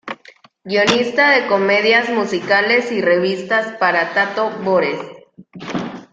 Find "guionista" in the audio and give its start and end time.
0.63-1.29